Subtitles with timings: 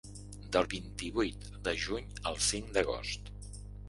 [0.55, 3.31] Del vint-i-vuit de juny al cinc d’agost.